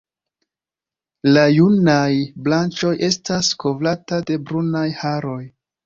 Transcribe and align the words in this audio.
La 1.35 1.43
junaj 1.57 2.09
branĉoj 2.49 2.95
estas 3.11 3.53
kovrata 3.67 4.23
de 4.31 4.43
brunaj 4.51 4.87
haroj. 5.05 5.43